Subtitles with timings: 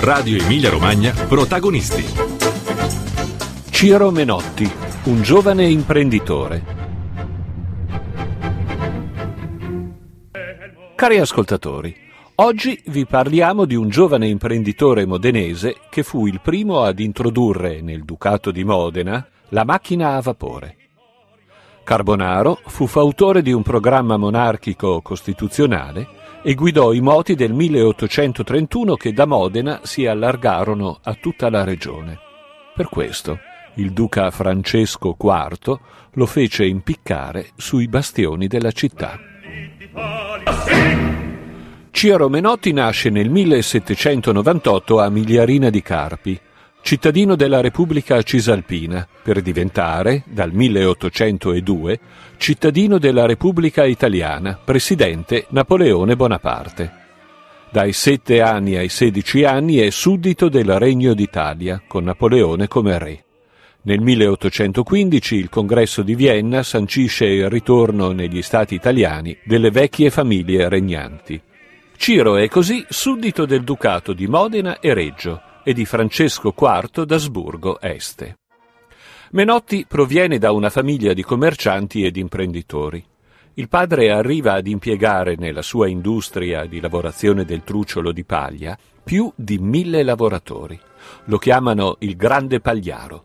[0.00, 2.04] Radio Emilia Romagna, protagonisti.
[3.68, 4.70] Ciro Menotti,
[5.04, 6.64] un giovane imprenditore.
[10.94, 11.94] Cari ascoltatori,
[12.36, 18.04] oggi vi parliamo di un giovane imprenditore modenese che fu il primo ad introdurre nel
[18.04, 20.76] Ducato di Modena la macchina a vapore.
[21.82, 29.12] Carbonaro fu fautore di un programma monarchico costituzionale e guidò i moti del 1831 che
[29.12, 32.18] da Modena si allargarono a tutta la regione.
[32.74, 33.38] Per questo
[33.74, 35.78] il duca Francesco IV
[36.12, 39.18] lo fece impiccare sui bastioni della città.
[41.90, 46.40] Ciro Menotti nasce nel 1798 a Migliarina di Carpi,
[46.88, 52.00] cittadino della Repubblica Cisalpina, per diventare, dal 1802,
[52.38, 56.90] cittadino della Repubblica Italiana, presidente Napoleone Bonaparte.
[57.70, 63.24] Dai sette anni ai sedici anni è suddito del Regno d'Italia, con Napoleone come re.
[63.82, 70.70] Nel 1815 il congresso di Vienna sancisce il ritorno negli stati italiani delle vecchie famiglie
[70.70, 71.38] regnanti.
[71.98, 77.78] Ciro è così suddito del ducato di Modena e Reggio, e di Francesco IV d'Asburgo
[77.78, 78.38] Este.
[79.32, 83.04] Menotti proviene da una famiglia di commercianti ed imprenditori.
[83.52, 89.30] Il padre arriva ad impiegare nella sua industria di lavorazione del trucciolo di paglia più
[89.36, 90.80] di mille lavoratori.
[91.24, 93.24] Lo chiamano il grande pagliaro.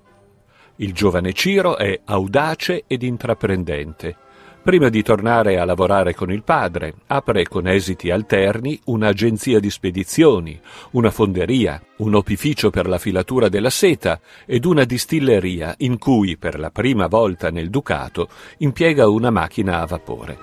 [0.77, 4.17] Il giovane Ciro è audace ed intraprendente
[4.63, 10.57] Prima di tornare a lavorare con il padre, apre con esiti alterni un'agenzia di spedizioni,
[10.91, 16.57] una fonderia, un opificio per la filatura della seta ed una distilleria in cui per
[16.57, 20.37] la prima volta nel Ducato impiega una macchina a vapore.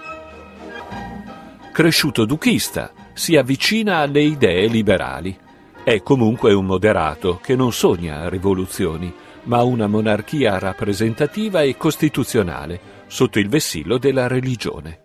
[1.73, 5.35] Cresciuto duchista, si avvicina alle idee liberali.
[5.83, 9.11] È comunque un moderato che non sogna rivoluzioni,
[9.45, 15.01] ma una monarchia rappresentativa e costituzionale sotto il vessillo della religione.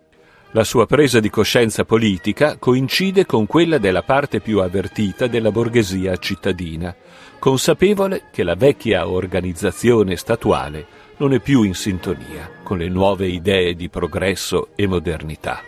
[0.52, 6.16] La sua presa di coscienza politica coincide con quella della parte più avvertita della borghesia
[6.16, 6.94] cittadina,
[7.38, 10.86] consapevole che la vecchia organizzazione statuale
[11.18, 15.62] non è più in sintonia con le nuove idee di progresso e modernità.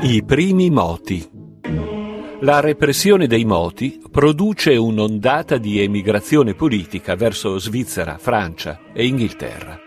[0.00, 1.28] I primi moti
[2.44, 9.80] la repressione dei moti produce un'ondata di emigrazione politica verso Svizzera, Francia e Inghilterra.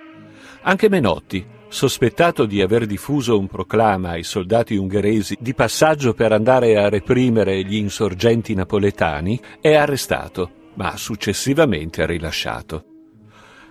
[0.63, 6.77] Anche Menotti, sospettato di aver diffuso un proclama ai soldati ungheresi di passaggio per andare
[6.77, 12.96] a reprimere gli insorgenti napoletani, è arrestato, ma successivamente rilasciato.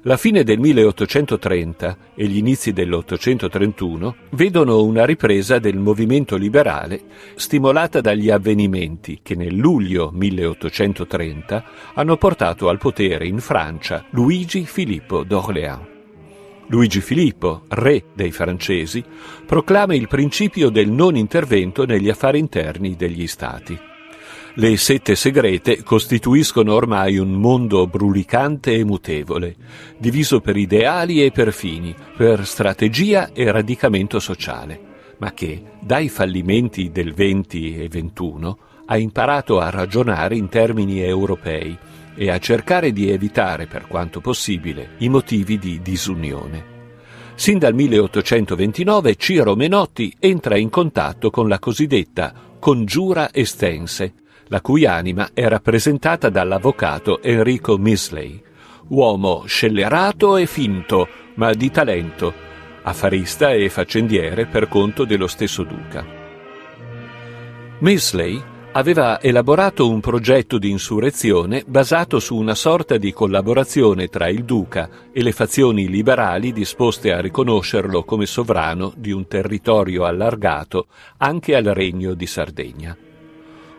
[0.06, 7.00] La fine del 1830 e gli inizi dell'831 vedono una ripresa del movimento liberale
[7.34, 11.65] stimolata dagli avvenimenti che nel luglio 1830
[11.95, 15.89] hanno portato al potere in Francia Luigi Filippo d'Orléans.
[16.69, 19.03] Luigi Filippo, re dei francesi,
[19.45, 23.77] proclama il principio del non intervento negli affari interni degli stati.
[24.59, 29.55] Le sette segrete costituiscono ormai un mondo brulicante e mutevole,
[29.99, 34.81] diviso per ideali e per fini, per strategia e radicamento sociale,
[35.19, 41.77] ma che, dai fallimenti del 20 e 21, ha imparato a ragionare in termini europei
[42.15, 46.65] e a cercare di evitare, per quanto possibile, i motivi di disunione.
[47.34, 54.15] Sin dal 1829 Ciro Menotti entra in contatto con la cosiddetta congiura estense,
[54.49, 58.41] la cui anima è rappresentata dall'avvocato Enrico Misley,
[58.89, 62.33] uomo scellerato e finto, ma di talento,
[62.83, 66.05] affarista e faccendiere per conto dello stesso duca.
[67.79, 68.43] Misley
[68.73, 74.89] aveva elaborato un progetto di insurrezione basato su una sorta di collaborazione tra il duca
[75.13, 80.89] e le fazioni liberali disposte a riconoscerlo come sovrano di un territorio allargato
[81.19, 82.97] anche al regno di Sardegna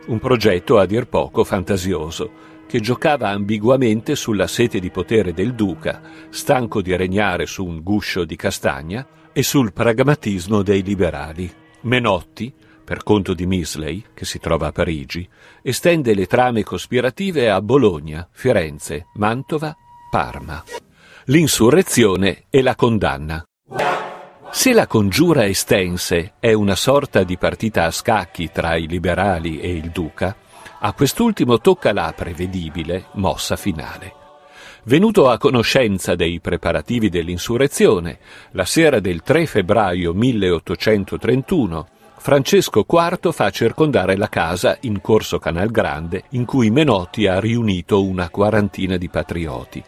[0.07, 6.01] un progetto a dir poco fantasioso, che giocava ambiguamente sulla sete di potere del duca,
[6.29, 11.51] stanco di regnare su un guscio di castagna, e sul pragmatismo dei liberali.
[11.81, 12.51] Menotti,
[12.83, 15.27] per conto di Misley, che si trova a Parigi,
[15.61, 19.75] estende le trame cospirative a Bologna, Firenze, Mantova,
[20.09, 20.63] Parma.
[21.25, 23.46] L'insurrezione e la condanna.
[24.49, 29.69] Se la congiura estense è una sorta di partita a scacchi tra i liberali e
[29.75, 30.35] il duca,
[30.79, 34.13] a quest'ultimo tocca la prevedibile mossa finale.
[34.83, 38.19] Venuto a conoscenza dei preparativi dell'insurrezione,
[38.51, 45.69] la sera del 3 febbraio 1831, Francesco IV fa circondare la casa in corso Canal
[45.69, 49.83] Grande in cui Menotti ha riunito una quarantina di patrioti.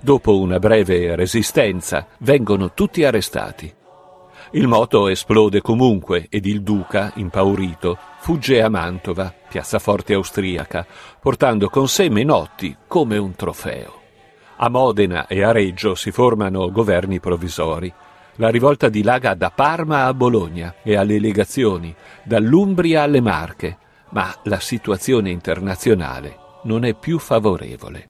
[0.00, 3.74] Dopo una breve resistenza vengono tutti arrestati.
[4.52, 10.86] Il moto esplode comunque ed il duca, impaurito, fugge a Mantova, piazzaforte austriaca,
[11.20, 14.00] portando con sé Menotti come un trofeo.
[14.56, 17.92] A Modena e a Reggio si formano governi provvisori.
[18.36, 23.76] La rivolta dilaga da Parma a Bologna e alle legazioni, dall'Umbria alle Marche,
[24.10, 28.06] ma la situazione internazionale non è più favorevole.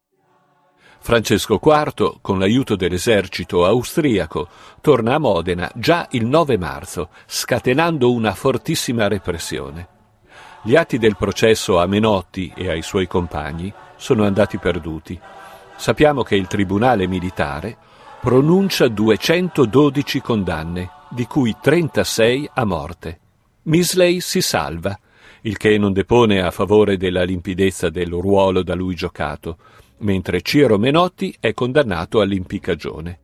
[1.00, 4.49] Francesco IV, con l'aiuto dell'esercito austriaco,
[4.81, 9.89] torna a Modena già il 9 marzo, scatenando una fortissima repressione.
[10.62, 15.19] Gli atti del processo a Menotti e ai suoi compagni sono andati perduti.
[15.77, 17.77] Sappiamo che il tribunale militare
[18.21, 23.21] pronuncia 212 condanne, di cui 36 a morte.
[23.62, 24.99] Misley si salva,
[25.43, 29.56] il che non depone a favore della limpidezza del ruolo da lui giocato,
[29.99, 33.21] mentre Ciro Menotti è condannato all'impiccagione.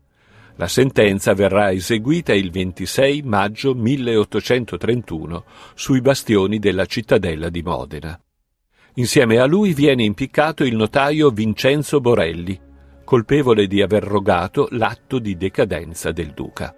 [0.56, 5.44] La sentenza verrà eseguita il 26 maggio 1831
[5.74, 8.18] sui bastioni della cittadella di Modena.
[8.94, 12.60] Insieme a lui viene impiccato il notaio Vincenzo Borelli,
[13.02, 16.72] colpevole di aver rogato l'atto di decadenza del duca.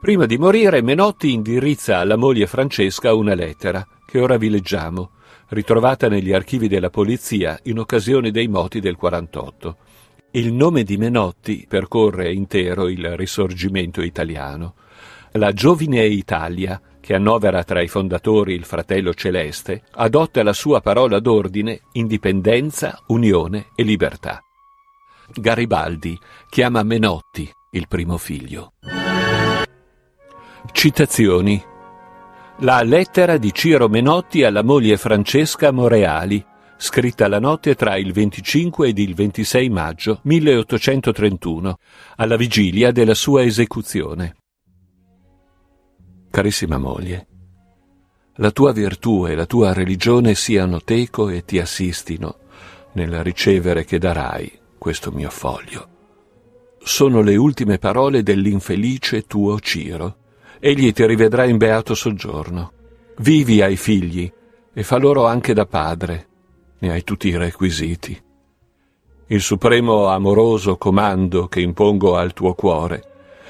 [0.00, 5.10] Prima di morire Menotti indirizza alla moglie Francesca una lettera, che ora vi leggiamo,
[5.48, 9.76] ritrovata negli archivi della polizia in occasione dei moti del 48.
[10.32, 14.74] Il nome di Menotti percorre intero il risorgimento italiano.
[15.32, 21.18] La Giovine Italia, che annovera tra i fondatori il fratello Celeste, adotta la sua parola
[21.20, 24.42] d'ordine indipendenza, unione e libertà.
[25.34, 26.18] Garibaldi
[26.48, 28.72] chiama Menotti il primo figlio.
[30.72, 31.62] Citazioni
[32.60, 36.44] la lettera di Ciro Menotti alla moglie Francesca Moreali,
[36.76, 41.78] scritta la notte tra il 25 ed il 26 maggio 1831,
[42.16, 44.34] alla vigilia della sua esecuzione.
[46.30, 47.26] Carissima moglie,
[48.36, 52.38] la tua virtù e la tua religione siano teco e ti assistino
[52.92, 55.88] nel ricevere che darai questo mio foglio.
[56.82, 60.17] Sono le ultime parole dell'infelice tuo Ciro
[60.60, 62.72] egli ti rivedrà in beato soggiorno.
[63.18, 64.30] Vivi ai figli
[64.72, 66.26] e fa loro anche da padre.
[66.78, 68.20] Ne hai tutti i requisiti.
[69.26, 73.02] Il supremo amoroso comando che impongo al tuo cuore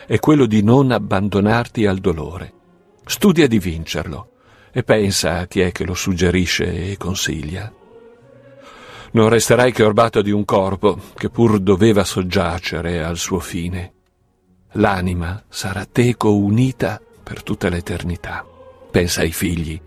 [0.06, 2.52] è quello di non abbandonarti al dolore.
[3.04, 4.30] Studia di vincerlo
[4.72, 7.72] e pensa a chi è che lo suggerisce e consiglia.
[9.10, 13.92] Non resterai che orbato di un corpo che pur doveva soggiacere al suo fine
[14.72, 18.44] l'anima sarà teco unita per tutta l'eternità.
[18.90, 19.80] Pensa ai figli,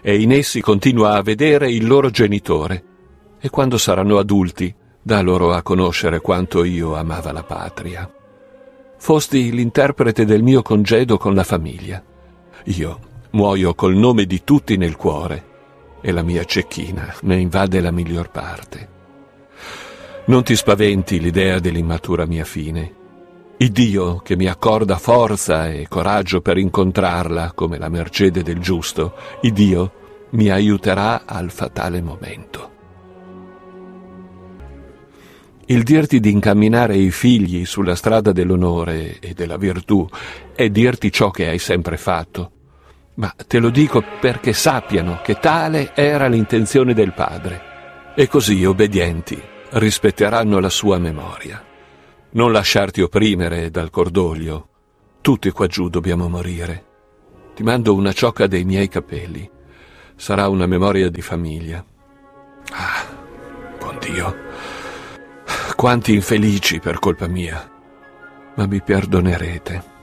[0.00, 2.84] e in essi continua a vedere il loro genitore,
[3.40, 8.12] e quando saranno adulti, dà loro a conoscere quanto io amava la patria.
[8.98, 12.02] Fosti l'interprete del mio congedo con la famiglia.
[12.64, 13.00] Io
[13.30, 15.44] muoio col nome di tutti nel cuore,
[16.00, 18.88] e la mia cecchina ne invade la miglior parte.
[20.26, 22.97] Non ti spaventi l'idea dell'immatura mia fine.
[23.60, 29.14] Il Dio che mi accorda forza e coraggio per incontrarla come la mercede del giusto,
[29.42, 29.92] il Dio
[30.30, 32.70] mi aiuterà al fatale momento.
[35.66, 40.08] Il dirti di incamminare i figli sulla strada dell'onore e della virtù
[40.54, 42.52] è dirti ciò che hai sempre fatto,
[43.14, 49.36] ma te lo dico perché sappiano che tale era l'intenzione del Padre, e così obbedienti
[49.70, 51.67] rispetteranno la sua memoria.
[52.30, 54.68] Non lasciarti opprimere dal cordoglio.
[55.22, 56.84] Tutti qua giù dobbiamo morire.
[57.54, 59.48] Ti mando una ciocca dei miei capelli.
[60.14, 61.82] Sarà una memoria di famiglia.
[62.72, 63.06] Ah,
[63.78, 64.36] buon Dio.
[65.74, 67.66] Quanti infelici per colpa mia.
[68.56, 69.96] Ma mi perdonerete.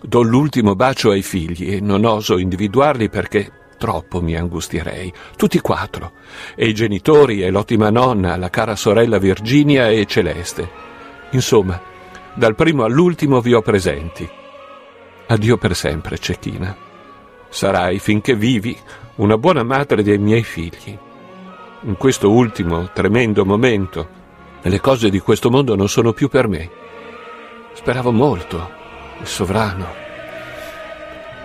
[0.00, 5.12] Do l'ultimo bacio ai figli e non oso individuarli perché troppo mi angustierei.
[5.36, 6.12] Tutti quattro.
[6.54, 10.87] E i genitori e l'ottima nonna, la cara sorella Virginia e Celeste.
[11.30, 11.80] Insomma,
[12.34, 14.28] dal primo all'ultimo vi ho presenti.
[15.26, 16.74] Addio per sempre, Cecchina.
[17.48, 18.78] Sarai, finché vivi,
[19.16, 20.96] una buona madre dei miei figli.
[21.82, 24.08] In questo ultimo, tremendo momento,
[24.62, 26.70] le cose di questo mondo non sono più per me.
[27.74, 28.70] Speravo molto,
[29.20, 29.86] il sovrano,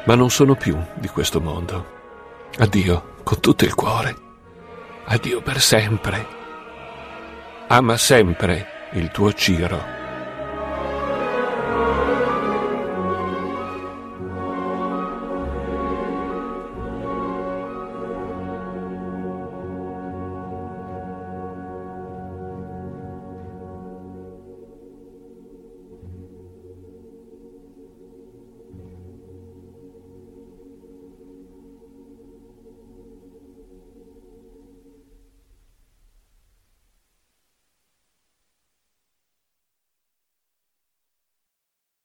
[0.05, 1.85] ma non sono più di questo mondo.
[2.57, 4.15] Addio con tutto il cuore.
[5.05, 6.25] Addio per sempre.
[7.67, 9.92] Ama sempre il tuo Ciro.